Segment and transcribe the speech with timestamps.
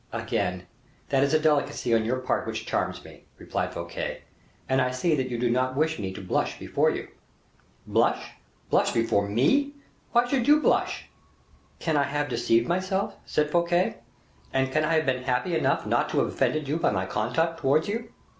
[0.11, 0.65] "Again,
[1.09, 4.23] that is a delicacy on your part which charms me," replied Fouquet,
[4.67, 7.07] "and I see you do not wish me to blush before you."
[7.85, 8.31] "Blush!
[8.71, 9.73] blush before me!
[10.11, 11.05] Why should you blush?"
[11.77, 13.97] "Can I have deceived myself," said Fouquet;
[14.51, 17.59] "and can I have been happy enough not to have offended you by my conduct
[17.59, 18.11] towards you?"